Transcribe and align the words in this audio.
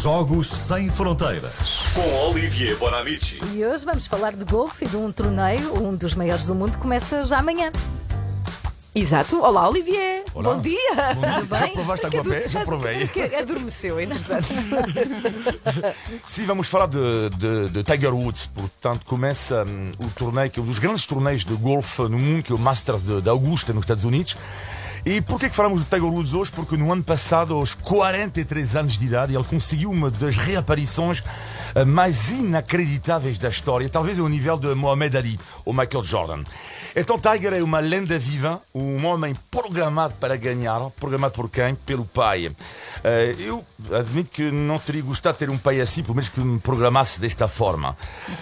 Jogos 0.00 0.48
Sem 0.48 0.88
Fronteiras 0.90 1.52
com 1.94 2.30
Olivier 2.30 2.76
Bonamici. 2.78 3.38
E 3.52 3.64
hoje 3.64 3.84
vamos 3.84 4.06
falar 4.06 4.32
de 4.32 4.44
golfe 4.44 4.86
e 4.86 4.88
de 4.88 4.96
um 4.96 5.12
torneio, 5.12 5.82
um 5.84 5.94
dos 5.94 6.14
maiores 6.14 6.46
do 6.46 6.54
mundo, 6.54 6.78
começa 6.78 7.24
já 7.26 7.38
amanhã. 7.38 7.70
Exato. 8.94 9.40
Olá, 9.42 9.68
Olivier. 9.68 10.22
Olá. 10.34 10.54
Bom 10.54 10.60
dia. 10.60 10.78
Tudo 11.14 11.26
Já 11.50 11.60
bem? 11.60 11.72
provaste 11.74 12.06
Acho 12.06 12.10
que 12.10 12.18
água 12.18 12.36
a 12.36 12.40
pé? 12.40 12.48
Já 12.48 12.60
provei. 12.64 13.06
que 13.08 13.20
Adormeceu, 13.36 14.00
entretanto. 14.00 14.46
Sim, 16.24 16.44
vamos 16.46 16.68
falar 16.68 16.86
de, 16.86 17.28
de- 17.30 17.68
de 17.70 17.82
Tiger 17.84 18.14
Woods. 18.14 18.46
Portanto, 18.46 19.04
começa 19.04 19.64
hum, 19.68 19.92
o 19.98 20.08
torneio, 20.10 20.50
que 20.50 20.58
é 20.58 20.62
um 20.62 20.66
dos 20.66 20.78
grandes 20.78 21.04
torneios 21.06 21.44
de 21.44 21.54
golfe 21.54 22.02
no 22.02 22.18
mundo, 22.18 22.42
que 22.42 22.52
é 22.52 22.54
o 22.54 22.58
Masters 22.58 23.04
de, 23.04 23.20
de 23.20 23.28
Augusta, 23.28 23.72
nos 23.72 23.82
Estados 23.82 24.04
Unidos. 24.04 24.36
E 25.04 25.20
por 25.20 25.40
que 25.40 25.48
falamos 25.48 25.80
de 25.82 25.86
Tiger 25.86 26.04
Woods 26.04 26.32
hoje? 26.32 26.52
Porque 26.52 26.76
no 26.76 26.92
ano 26.92 27.02
passado, 27.02 27.54
aos 27.54 27.74
43 27.74 28.76
anos 28.76 28.96
de 28.96 29.04
idade, 29.06 29.34
ele 29.34 29.42
conseguiu 29.42 29.90
uma 29.90 30.08
das 30.12 30.36
reaparições 30.36 31.20
eh, 31.74 31.84
mais 31.84 32.30
inacreditáveis 32.30 33.36
da 33.36 33.48
história, 33.48 33.88
talvez 33.88 34.20
ao 34.20 34.28
nível 34.28 34.56
de 34.56 34.72
Mohamed 34.76 35.16
Ali 35.16 35.40
ou 35.64 35.72
Michael 35.72 36.04
Jordan. 36.04 36.44
Então, 36.94 37.18
Tiger 37.18 37.54
é 37.54 37.62
uma 37.62 37.80
lenda 37.80 38.16
viva, 38.16 38.60
um 38.72 39.04
homem 39.06 39.34
programado 39.50 40.14
para 40.20 40.36
ganhar, 40.36 40.78
programado 41.00 41.34
por 41.34 41.50
quem? 41.50 41.74
Pelo 41.74 42.04
pai. 42.04 42.52
Eh, 43.02 43.34
eu 43.40 43.64
admito 43.92 44.30
que 44.30 44.52
não 44.52 44.78
teria 44.78 45.02
gostado 45.02 45.34
de 45.34 45.40
ter 45.40 45.50
um 45.50 45.58
pai 45.58 45.80
assim, 45.80 46.02
pelo 46.02 46.14
menos 46.14 46.28
que 46.28 46.40
me 46.40 46.60
programasse 46.60 47.20
desta 47.20 47.48
forma. 47.48 47.96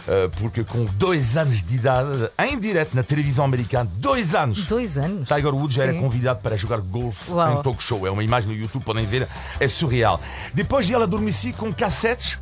Eh, 0.07 0.29
porque 0.39 0.63
com 0.63 0.85
dois 0.97 1.39
anos 1.39 1.63
de 1.63 1.77
idade, 1.77 2.29
em 2.39 2.59
direto 2.59 2.95
na 2.95 3.03
televisão 3.03 3.47
americana, 3.47 3.89
dois 3.95 4.35
anos, 4.35 4.67
Dois 4.67 4.99
anos. 4.99 5.27
Tiger 5.27 5.55
Woods 5.55 5.77
já 5.77 5.85
era 5.85 5.95
convidado 5.95 6.41
para 6.41 6.50
jogar 6.57 6.79
golfe 6.81 7.31
Uau. 7.31 7.53
em 7.53 7.63
talk 7.63 7.83
show. 7.83 8.07
É 8.07 8.11
uma 8.11 8.25
imagem 8.25 8.51
no 8.51 8.57
YouTube, 8.57 8.85
podem 8.85 9.05
ver, 9.07 9.27
é 9.59 9.69
surreal. 9.69 10.21
Depois 10.55 10.89
ele 10.89 11.03
adormeci 11.03 11.53
com 11.53 11.73
cassetes 11.73 12.39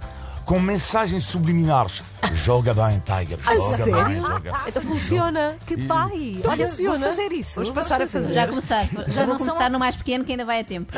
com 0.48 0.59
mensagens 0.59 1.25
subliminares. 1.25 2.03
Joga 2.34 2.73
bem, 2.73 3.03
Tiger. 3.05 3.39
Joga 3.43 3.77
bem, 3.77 3.77
sério? 3.77 4.19
joga. 4.27 4.53
Então 4.69 4.83
funciona. 4.83 5.57
Que 5.67 5.77
pai. 5.87 6.34
Então 6.39 6.53
Olha, 6.53 6.69
funciona. 6.69 6.98
vou 6.98 7.09
fazer 7.09 7.33
isso. 7.33 7.55
Vamos 7.57 7.69
vou 7.69 7.75
passar 7.83 8.01
a 8.03 8.07
fazer. 8.07 8.34
Já 8.34 8.47
começar. 8.47 8.84
Já 8.84 9.05
Já 9.09 9.21
não 9.23 9.29
vou 9.31 9.39
são- 9.39 9.48
começar 9.55 9.71
no 9.71 9.79
mais 9.79 9.97
pequeno 9.97 10.25
que 10.25 10.33
ainda 10.33 10.45
vai 10.45 10.61
a 10.61 10.65
tempo. 10.65 10.93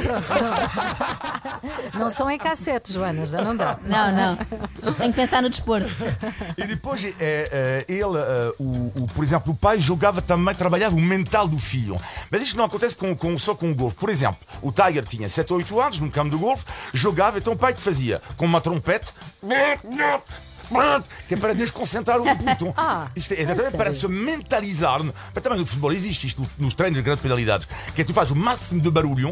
Não 1.94 2.08
são 2.10 2.30
em 2.30 2.38
cassete, 2.38 2.92
Joana, 2.92 3.26
já 3.26 3.42
não 3.42 3.56
dá. 3.56 3.78
Não, 3.84 4.12
não. 4.12 4.36
Tenho 4.94 5.12
que 5.12 5.16
pensar 5.20 5.42
no 5.42 5.50
desporto. 5.50 5.88
E 6.56 6.66
depois, 6.66 7.04
é, 7.04 7.12
é, 7.18 7.84
ele, 7.88 8.02
é, 8.02 8.52
o, 8.58 9.02
o- 9.02 9.08
por 9.14 9.24
exemplo, 9.24 9.52
o 9.52 9.56
pai 9.56 9.80
jogava 9.80 10.22
também, 10.22 10.54
trabalhava 10.54 10.94
o 10.96 11.00
mental 11.00 11.48
do 11.48 11.58
filho. 11.58 11.96
Mas 12.30 12.42
isto 12.42 12.56
não 12.56 12.64
acontece 12.64 12.96
com, 12.96 13.14
com- 13.16 13.36
só 13.38 13.54
com 13.54 13.70
o 13.70 13.74
golfe. 13.74 13.96
Por 13.96 14.08
exemplo, 14.10 14.38
o 14.62 14.70
Tiger 14.72 15.04
tinha 15.04 15.28
7 15.28 15.52
ou 15.52 15.58
8 15.58 15.80
anos 15.80 16.00
num 16.00 16.10
campo 16.10 16.30
de 16.30 16.36
golfe, 16.36 16.64
jogava, 16.94 17.38
então 17.38 17.52
o 17.52 17.56
pai 17.58 17.72
que 17.74 17.80
fazia? 17.80 18.20
Com 18.36 18.46
uma 18.46 18.60
trompete. 18.60 19.12
Que 21.28 21.34
é 21.34 21.36
para 21.36 21.54
desconcentrar 21.54 22.20
o 22.20 22.24
puto. 22.36 22.72
Ah, 22.76 23.08
isto 23.14 23.34
é, 23.34 23.38
é 23.38 23.42
exatamente 23.42 23.76
para 23.76 23.92
se 23.92 24.06
mentalizar. 24.08 25.02
Mas 25.02 25.42
também 25.42 25.58
no 25.58 25.66
futebol 25.66 25.92
existe 25.92 26.26
isto, 26.26 26.46
nos 26.58 26.74
treinos 26.74 26.98
de 26.98 27.02
grandes 27.02 27.22
penalidades, 27.22 27.66
que 27.94 28.02
é 28.02 28.04
tu 28.04 28.12
fazes 28.12 28.32
o 28.32 28.36
máximo 28.36 28.80
de 28.80 28.90
barulho 28.90 29.30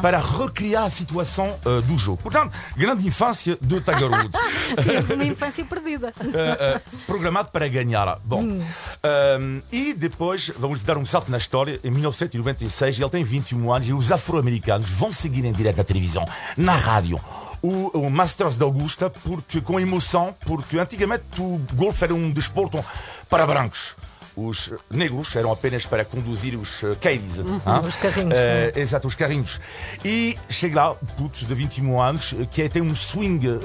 para 0.00 0.18
recriar 0.18 0.84
a 0.84 0.90
situação 0.90 1.46
eh, 1.64 1.80
do 1.82 1.98
jogo. 1.98 2.22
Portanto, 2.22 2.52
grande 2.76 3.06
infância 3.06 3.56
do 3.60 3.76
Woods. 3.76 4.40
Teve 4.84 5.14
uma 5.14 5.24
infância 5.24 5.64
perdida. 5.64 6.12
Uh, 6.20 6.24
uh, 6.76 7.06
programado 7.06 7.48
para 7.50 7.68
ganhar. 7.68 8.18
Bom, 8.24 8.42
um, 8.42 9.62
e 9.72 9.94
depois 9.94 10.50
vamos 10.56 10.82
dar 10.84 10.96
um 10.96 11.04
salto 11.04 11.30
na 11.30 11.38
história. 11.38 11.80
Em 11.84 11.90
1996, 11.90 13.00
ele 13.00 13.10
tem 13.10 13.24
21 13.24 13.72
anos 13.72 13.88
e 13.88 13.92
os 13.92 14.12
afro-americanos 14.12 14.90
vão 14.90 15.12
seguir 15.12 15.44
em 15.44 15.52
direto 15.52 15.76
na 15.76 15.84
televisão, 15.84 16.24
na 16.56 16.74
rádio. 16.74 17.20
O, 17.66 17.98
o 17.98 18.10
Masters 18.10 18.58
de 18.58 18.62
Augusta, 18.62 19.08
porque, 19.08 19.58
com 19.58 19.80
emoção, 19.80 20.34
porque 20.44 20.78
antigamente 20.78 21.24
o 21.40 21.58
golfe 21.72 22.04
era 22.04 22.14
um 22.14 22.30
desporto 22.30 22.84
para 23.30 23.46
brancos. 23.46 23.96
Os 24.36 24.72
negros 24.90 25.36
eram 25.36 25.52
apenas 25.52 25.86
para 25.86 26.04
conduzir 26.04 26.56
os 26.58 26.82
uh, 26.82 26.96
caddies. 27.00 27.38
ah? 27.64 27.80
os 27.80 27.96
carrinhos, 27.96 28.34
Eh, 28.38 28.72
Exato, 28.76 29.06
os 29.06 29.14
carrinhos. 29.14 29.60
E 30.04 30.36
chega 30.50 30.76
lá, 30.82 30.90
o 30.92 30.96
puto 31.16 31.44
de 31.44 31.54
21 31.54 32.00
anos, 32.00 32.34
que 32.50 32.62
é- 32.62 32.68
tem 32.68 32.82
um 32.82 32.94
swing 32.96 33.46
eh, 33.46 33.58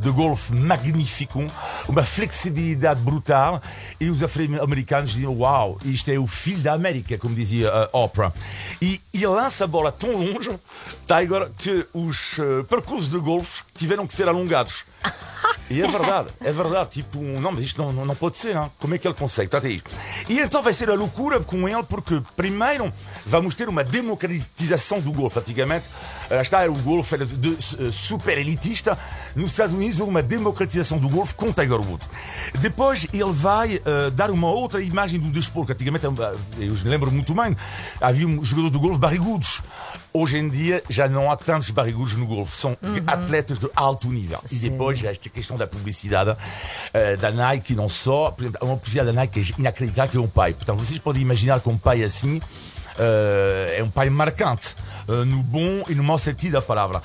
de 0.00 0.10
golfe 0.10 0.54
magnífico, 0.54 1.44
uma 1.88 2.02
flexibilidade 2.02 3.00
brutal, 3.00 3.62
e 3.98 4.10
os 4.10 4.22
afro-americanos 4.22 5.12
dizem: 5.14 5.26
Uau, 5.28 5.78
isto 5.84 6.10
é 6.10 6.18
o 6.18 6.26
filho 6.26 6.60
da 6.60 6.74
América, 6.74 7.16
como 7.16 7.34
dizia 7.34 7.70
a 7.70 7.98
Oprah. 7.98 8.32
E, 8.82 9.00
lança 9.26 9.64
a 9.64 9.66
bola 9.66 9.90
tão 9.90 10.12
longe, 10.12 10.50
Tiger, 11.06 11.48
que 11.56 11.86
os 11.94 12.38
eh, 12.38 12.62
percursos 12.68 13.08
de 13.08 13.18
golfe 13.18 13.62
tiveram 13.74 14.06
que 14.06 14.12
ser 14.12 14.28
alongados. 14.28 14.84
E 15.70 15.80
é 15.80 15.88
verdade, 15.88 16.28
é 16.42 16.52
verdade. 16.52 16.90
Tipo, 16.90 17.18
não, 17.22 17.52
mas 17.52 17.60
isto 17.64 17.82
não, 17.82 18.04
não, 18.04 18.14
pode 18.14 18.36
ser, 18.36 18.54
não. 18.54 18.70
Como 18.78 18.94
é 18.94 18.98
que 18.98 19.06
ele 19.08 19.14
consegue? 19.14 19.50
É 19.56 19.68
isto. 19.68 19.90
E 20.28 20.38
então 20.40 20.62
vai 20.62 20.72
ser 20.72 20.90
a 20.90 20.94
loucura 20.94 21.40
com 21.40 21.68
ele, 21.68 21.82
porque 21.84 22.20
primeiro 22.36 22.92
vamos 23.24 23.54
ter 23.54 23.68
uma 23.68 23.82
democratização 23.82 25.00
do 25.00 25.10
golfe. 25.12 25.38
Antigamente, 25.38 25.88
lá 26.30 26.42
está, 26.42 26.66
o 26.66 26.74
golfe 26.74 27.14
era 27.14 27.24
de, 27.24 27.36
de- 27.36 27.56
eh, 27.88 27.90
super 27.90 28.36
elitista. 28.36 28.98
Nos 29.34 29.52
Estados 29.52 29.74
Unidos 29.74 29.98
uma 30.00 30.22
democratização 30.22 30.98
do 30.98 31.08
golfe 31.08 31.34
com 31.34 31.52
Tiger 31.52 31.80
Woods. 31.80 32.08
Depois 32.60 33.06
ele 33.12 33.32
vai 33.32 33.76
eh, 33.84 34.10
dar 34.10 34.30
uma 34.30 34.48
outra 34.50 34.82
imagem 34.82 35.18
do 35.18 35.28
desporto. 35.28 35.72
Antigamente, 35.72 36.04
eh, 36.06 36.10
eu 36.58 36.74
lembro 36.84 37.10
muito 37.10 37.32
bem, 37.34 37.56
havia 38.00 38.26
um 38.26 38.44
jogador 38.44 38.70
de 38.70 38.78
golfe 38.78 38.98
barrigudos. 38.98 39.62
Hoje 40.16 40.38
em 40.38 40.48
dia 40.48 40.80
já 40.88 41.08
não 41.08 41.28
há 41.28 41.36
tantos 41.36 41.70
barrigudos 41.70 42.14
no 42.16 42.24
golfe. 42.24 42.56
São 42.56 42.76
atletas 43.04 43.58
de 43.58 43.68
alto 43.74 44.08
nível. 44.08 44.38
E 44.44 44.48
Sim. 44.48 44.70
depois 44.70 44.96
já 44.96 45.10
esta 45.10 45.28
questão 45.28 45.56
da 45.56 45.66
publicidade 45.66 46.36
eh, 46.92 47.16
da 47.16 47.32
Nike, 47.32 47.74
não 47.74 47.88
só. 47.88 48.30
Por 48.30 48.44
exemplo, 48.44 48.60
uma 48.62 48.76
publicidade 48.76 49.08
da 49.08 49.12
Nike 49.12 49.40
é 49.40 49.60
inacreditável, 49.60 50.10
que 50.12 50.16
é 50.16 50.20
um 50.20 50.28
pai. 50.28 50.54
Portanto, 50.54 50.78
vocês 50.78 51.00
podem 51.00 51.20
imaginar 51.20 51.58
que 51.58 51.68
um 51.68 51.76
pai 51.76 52.04
assim 52.04 52.40
eh, 52.96 53.78
é 53.80 53.82
um 53.82 53.90
pai 53.90 54.08
marcante, 54.08 54.76
eh, 55.08 55.24
no 55.24 55.42
bom 55.42 55.82
e 55.88 55.96
no 55.96 56.04
mau 56.04 56.16
sentido 56.16 56.52
da 56.52 56.62
palavra. 56.62 57.02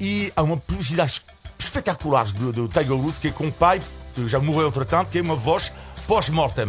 E 0.00 0.32
há 0.34 0.42
uma 0.42 0.56
publicidade 0.56 1.20
espetacular 1.58 2.24
do, 2.32 2.50
do 2.50 2.66
Tiger 2.66 2.94
Woods, 2.94 3.18
que 3.18 3.28
é 3.28 3.30
com 3.30 3.44
um 3.44 3.50
pai, 3.50 3.78
que 4.14 4.26
já 4.26 4.38
morreu 4.38 4.68
entretanto, 4.68 5.10
que 5.10 5.18
é 5.18 5.20
uma 5.20 5.36
voz 5.36 5.70
pós-mortem. 6.06 6.64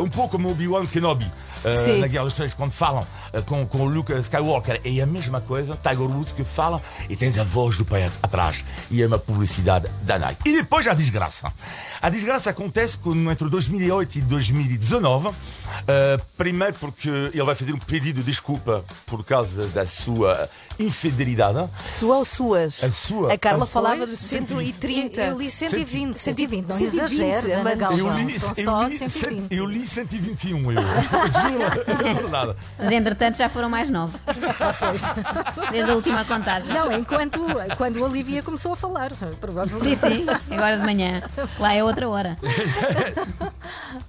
Um 0.00 0.08
pouco 0.08 0.36
como 0.36 0.48
Obi-Wan 0.48 0.86
Kenobi. 0.86 1.28
Guerra 2.08 2.24
dos 2.24 2.34
Três, 2.34 2.54
quando 2.54 2.72
falam 2.72 3.06
eh, 3.32 3.40
com, 3.42 3.64
com 3.66 3.78
o 3.82 3.84
Luke 3.88 4.12
Skywalker, 4.20 4.80
é 4.84 5.00
a 5.00 5.06
mesma 5.06 5.40
coisa, 5.40 5.76
Tiger 5.82 6.00
Woods 6.10 6.32
que 6.32 6.42
fala 6.44 6.80
e 7.08 7.16
tens 7.16 7.38
a 7.38 7.44
voz 7.44 7.78
do 7.78 7.84
pai 7.84 8.04
at- 8.04 8.12
atrás. 8.22 8.64
E 8.90 9.02
é 9.02 9.06
uma 9.06 9.18
publicidade 9.18 9.88
da 10.02 10.18
Nike. 10.18 10.40
E 10.48 10.52
depois 10.56 10.86
a 10.88 10.94
desgraça. 10.94 11.52
A 12.00 12.08
desgraça 12.10 12.50
acontece 12.50 12.98
quando, 12.98 13.30
entre 13.30 13.48
2008 13.48 14.16
e 14.16 14.20
2019. 14.22 15.30
Eh, 15.88 16.18
primeiro 16.36 16.74
porque 16.74 17.08
ele 17.08 17.42
vai 17.44 17.54
fazer 17.54 17.72
um 17.72 17.78
pedido 17.78 18.20
de 18.20 18.26
desculpa 18.26 18.84
por 19.06 19.24
causa 19.24 19.66
da 19.68 19.86
sua 19.86 20.48
infidelidade. 20.78 21.68
Sua 21.86 22.18
ou 22.18 22.24
suas? 22.24 22.82
A 22.84 22.90
sua. 22.90 23.32
A 23.32 23.38
Carla 23.38 23.64
A 23.64 23.66
falava 23.66 24.06
de 24.06 24.12
Eu, 24.12 24.16
130. 24.18 25.20
eu 25.20 25.38
li 25.38 25.50
120, 25.50 26.16
120, 26.18 26.66
não 26.68 26.76
120, 26.76 26.94
exageres, 27.12 27.56
Ana. 27.56 27.74
Galvão. 27.74 27.98
Eu 27.98 28.14
li, 28.14 28.38
São 28.38 28.48
eu, 28.56 28.64
só 28.64 28.82
li, 28.84 28.98
120. 28.98 29.46
eu 29.54 29.66
li 29.66 29.86
121, 29.86 30.72
eu. 30.72 30.82
Juro, 30.82 32.06
é 32.08 32.14
verdade. 32.14 32.56
Mas 32.78 32.92
entretanto 32.92 33.38
já 33.38 33.48
foram 33.48 33.68
mais 33.68 33.88
nove. 33.90 34.16
Desde 35.70 35.90
a 35.90 35.94
última 35.94 36.24
contagem. 36.24 36.68
Não, 36.72 36.92
enquanto 36.92 37.40
quando 37.76 38.02
a 38.02 38.08
Olivia 38.08 38.42
começou 38.42 38.72
a 38.72 38.76
falar, 38.76 39.10
Sim, 39.10 39.30
provavelmente. 39.40 40.00
sim. 40.00 40.26
Agora 40.50 40.78
de 40.78 40.84
manhã. 40.84 41.22
Lá 41.58 41.74
é 41.74 41.84
outra 41.84 42.08
hora. 42.08 42.38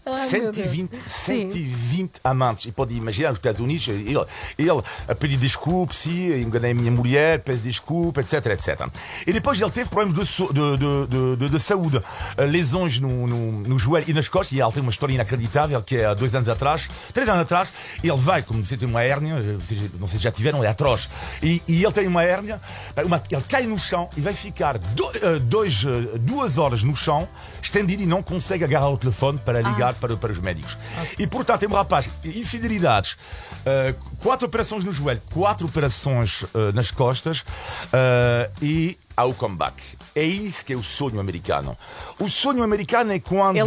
Ai, 0.05 0.29
meu 0.39 0.51
Deus. 0.51 0.69
120, 0.71 0.95
Sim. 0.95 1.49
120 1.51 2.11
amantes. 2.23 2.65
E 2.65 2.71
pode 2.71 2.93
imaginar, 2.95 3.29
nos 3.29 3.39
Estados 3.39 3.59
Unidos, 3.59 3.87
ele, 3.87 4.17
ele 4.57 4.83
a 5.07 5.15
pedir 5.15 5.37
desculpa, 5.37 5.93
sim, 5.93 6.41
enganei 6.41 6.71
a 6.71 6.75
minha 6.75 6.91
mulher, 6.91 7.39
peço 7.41 7.63
desculpa, 7.63 8.21
etc, 8.21 8.45
etc. 8.47 8.87
E 9.25 9.33
depois 9.33 9.59
ele 9.59 9.71
teve 9.71 9.89
problemas 9.89 10.27
de, 10.27 10.47
de, 10.47 10.77
de, 10.77 11.07
de- 11.07 11.35
de- 11.37 11.49
de 11.49 11.59
saúde, 11.59 12.01
eh, 12.37 12.45
lesões 12.45 12.99
no, 12.99 13.27
no, 13.27 13.51
no 13.63 13.79
joelho 13.79 14.05
e 14.07 14.13
nas 14.13 14.27
costas, 14.27 14.57
e 14.57 14.61
ele 14.61 14.71
tem 14.71 14.81
uma 14.81 14.91
história 14.91 15.13
inacreditável, 15.13 15.81
que 15.81 15.97
é 15.97 16.05
há 16.05 16.13
dois 16.13 16.33
anos 16.35 16.49
atrás, 16.49 16.89
três 17.13 17.27
anos 17.29 17.41
atrás, 17.41 17.71
ele 18.03 18.17
vai, 18.17 18.41
como 18.43 18.63
você 18.65 18.77
tem 18.77 18.87
uma 18.87 19.01
hérnia, 19.03 19.33
eh, 19.35 19.57
não 19.99 20.07
sei 20.07 20.17
se 20.17 20.23
já 20.23 20.31
tiveram, 20.31 20.63
é 20.63 20.67
atroz, 20.67 21.09
e, 21.41 21.61
e 21.67 21.83
ele 21.83 21.91
tem 21.93 22.07
uma 22.07 22.23
hérnia, 22.23 22.59
uma- 23.05 23.21
ele 23.29 23.41
cai 23.47 23.65
no 23.65 23.77
chão 23.77 24.09
e 24.17 24.21
vai 24.21 24.33
ficar 24.33 24.77
do- 24.77 25.11
eh, 25.21 25.39
dois, 25.39 25.83
duas 26.19 26.57
horas 26.57 26.83
no 26.83 26.95
chão, 26.95 27.27
estendido 27.73 28.03
e 28.03 28.05
não 28.05 28.21
consegue 28.21 28.63
agarrar 28.63 28.89
o 28.89 28.97
telefone 28.97 29.39
para 29.39 29.59
ligar 29.61 29.95
para, 29.95 30.15
para 30.15 30.31
os 30.31 30.39
médicos. 30.39 30.77
E 31.17 31.25
portanto, 31.25 31.61
tem 31.61 31.69
um 31.69 31.73
rapaz, 31.73 32.07
infidelidades, 32.23 33.17
eh, 33.65 33.95
quatro 34.19 34.45
operações 34.45 34.83
no 34.83 34.91
joelho, 34.91 35.21
quatro 35.31 35.65
operações 35.65 36.45
eh, 36.53 36.71
nas 36.73 36.91
costas 36.91 37.43
eh, 37.91 38.49
e 38.61 38.97
há 39.17 39.25
o 39.25 39.33
comeback. 39.33 39.73
É 40.15 40.23
isso 40.23 40.63
que 40.63 40.73
é 40.73 40.75
o 40.75 40.83
sonho 40.83 41.19
americano. 41.19 41.75
O 42.19 42.29
sonho 42.29 42.61
americano 42.61 43.11
é 43.11 43.19
quando 43.19 43.57
É 43.57 43.63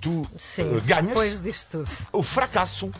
tu 0.00 0.26
Sim, 0.38 0.80
ganhas 0.86 1.06
depois 1.08 1.64
tudo. 1.66 1.88
o 2.12 2.22
fracasso 2.22 2.90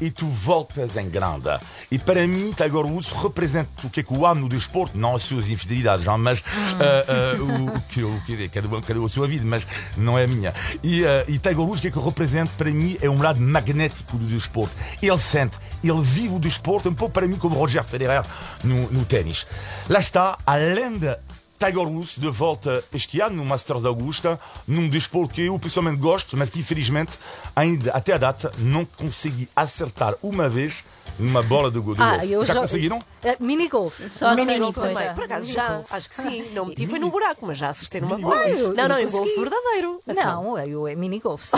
e 0.00 0.10
tu 0.10 0.26
voltas 0.26 0.96
em 0.96 1.08
grande. 1.08 1.48
E 1.90 1.98
para 1.98 2.26
mim, 2.26 2.52
Tiger 2.52 2.86
Woods 2.86 3.12
representa 3.12 3.68
o 3.84 3.90
que 3.90 4.00
é 4.00 4.02
que 4.02 4.12
o 4.12 4.26
amo 4.26 4.42
no 4.42 4.48
desporto, 4.48 4.96
não 4.98 5.14
as 5.14 5.22
suas 5.22 5.48
infidelidades, 5.48 6.04
não, 6.04 6.18
mas 6.18 6.42
ah, 6.80 7.04
ah, 7.08 7.42
o, 7.42 7.76
o 7.76 7.80
que 7.82 8.02
o 8.02 8.20
que 8.26 8.48
cada 8.48 8.68
um 8.68 8.80
cada 8.80 9.04
a 9.04 9.08
sua 9.08 9.26
vida, 9.28 9.44
mas 9.44 9.66
não 9.96 10.18
é 10.18 10.24
a 10.24 10.28
minha. 10.28 10.54
E, 10.82 11.04
ah, 11.04 11.24
e 11.28 11.38
Tiger 11.38 11.60
Woods, 11.60 11.78
o 11.78 11.82
que 11.82 11.88
é 11.88 11.90
que 11.90 11.98
representa 11.98 12.50
para 12.56 12.70
mim 12.70 12.96
é 13.00 13.08
um 13.08 13.20
lado 13.20 13.40
magnético 13.40 14.16
do 14.16 14.26
desporto. 14.26 14.74
Ele 15.02 15.18
sente, 15.18 15.58
ele 15.82 16.00
vive 16.02 16.34
o 16.34 16.38
desporto, 16.38 16.88
um 16.88 16.94
pouco 16.94 17.14
para 17.14 17.26
mim 17.26 17.36
como 17.36 17.56
Roger 17.56 17.84
Federer 17.84 18.22
no, 18.62 18.90
no 18.90 19.04
ténis. 19.04 19.46
Lá 19.88 19.98
está, 19.98 20.38
além 20.46 20.98
de 20.98 21.16
Tiger 21.58 21.86
Woods 21.88 22.18
de 22.18 22.28
volta 22.30 22.82
este 22.92 23.20
ano 23.20 23.36
no 23.36 23.44
Masters 23.44 23.80
de 23.82 23.86
Augusta, 23.88 24.38
num 24.66 24.88
desporto 24.88 25.34
que 25.34 25.42
eu 25.42 25.58
pessoalmente 25.58 25.98
gosto, 25.98 26.36
mas 26.36 26.50
que 26.50 26.60
infelizmente 26.60 27.18
ainda 27.54 27.90
até 27.92 28.12
a 28.14 28.18
data 28.18 28.52
não 28.58 28.84
consegui 28.84 29.48
acertar 29.54 30.14
uma 30.22 30.48
vez 30.48 30.84
numa 31.18 31.42
bola 31.42 31.70
de, 31.70 31.78
go- 31.78 31.94
de 31.94 32.02
Ah, 32.02 32.12
golfe. 32.16 32.32
eu 32.32 32.44
Já 32.46 32.54
já. 32.54 32.60
conseguiram? 32.60 32.98
Eh, 33.22 33.36
mini 33.38 33.68
golf. 33.68 33.92
Só 33.94 34.34
mini 34.34 34.46
sei 34.46 34.58
golf 34.58 34.74
também. 34.74 35.14
Por 35.14 35.24
acaso 35.24 35.52
já, 35.52 35.80
acho 35.90 36.08
que 36.08 36.14
sim. 36.14 36.44
Não 36.54 36.64
meti 36.66 36.86
foi 36.86 36.98
num 36.98 37.08
buraco, 37.10 37.46
mas 37.46 37.56
já 37.58 37.68
acertei 37.68 38.00
numa 38.00 38.16
Mini 38.16 38.28
bola. 38.28 38.42
golf. 38.42 38.58
eu- 38.58 38.74
Não, 38.74 38.88
não, 38.88 38.98
em 38.98 39.04
consegui. 39.04 39.18
golfe 39.24 39.40
verdadeiro. 39.40 40.00
Então, 40.08 40.42
Não, 40.44 40.58
eu 40.58 40.88
é 40.88 40.94
mini 40.96 41.20
golf. 41.20 41.52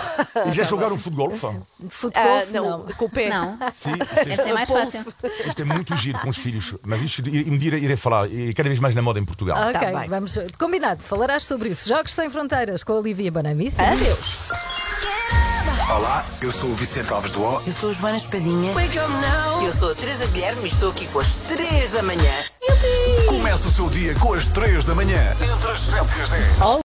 E 0.47 0.51
já 0.53 0.63
jogaram 0.65 0.99
futebol? 0.99 1.31
Futebol, 1.31 2.23
Ah, 2.39 2.43
não. 2.53 2.71
não, 2.71 2.87
com 2.97 3.05
o 3.07 3.11
pé. 3.11 3.29
Não, 3.31 3.57
Sim, 3.73 3.93
deve 4.27 4.43
ser 4.43 4.53
mais 4.53 4.69
fácil. 4.69 5.05
isto 5.47 5.63
é 5.63 5.65
muito 5.65 5.97
giro 5.97 6.19
com 6.19 6.29
os 6.29 6.37
filhos, 6.37 6.75
mas 6.85 7.01
isto 7.03 7.23
um 7.23 7.57
dia 7.57 7.77
irei 7.79 7.97
falar, 7.97 8.29
e 8.31 8.53
cada 8.53 8.69
vez 8.69 8.81
mais 8.81 8.95
na 8.95 9.01
moda 9.03 9.19
em 9.21 9.25
Portugal. 9.25 9.57
Ok, 9.89 10.01
bem. 10.01 10.09
vamos. 10.09 10.39
Combinado, 10.59 11.03
falarás 11.03 11.45
sobre 11.45 11.71
isso. 11.71 11.89
Jogos 11.89 12.13
Sem 12.13 12.29
Fronteiras 12.31 12.83
com 12.83 12.93
a 12.93 12.97
Olivia 12.97 13.31
Bonamici. 13.31 13.81
Adeus. 13.81 14.37
Olá, 15.89 16.25
eu 16.43 16.51
sou 16.51 16.71
o 16.71 16.75
Vicente 16.75 17.13
Alves 17.13 17.31
do 17.31 17.43
O. 17.43 17.63
Eu 17.65 17.73
sou 17.73 17.91
a 17.91 17.93
Joana 17.93 18.17
Espadinha. 18.17 18.73
Eu 19.63 19.73
sou 19.73 19.93
a 19.93 19.95
Teresa 19.95 20.27
Guilherme 20.27 20.65
e 20.65 20.67
estou 20.67 20.91
aqui 20.91 21.07
com 21.07 21.21
as 21.21 21.37
3 21.37 21.93
da 21.93 22.03
manhã. 22.03 22.33
Começa 23.29 23.69
o 23.69 23.71
seu 23.71 23.89
dia 23.89 24.15
com 24.17 24.35
as 24.35 24.49
3 24.49 24.85
da 24.85 24.95
manhã. 24.95 25.37
Entre 25.41 25.71
as 25.71 25.79
7 25.79 26.19
e 26.19 26.23
as 26.23 26.29
10. 26.29 26.81